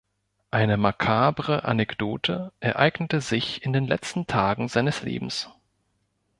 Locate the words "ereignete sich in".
2.59-3.71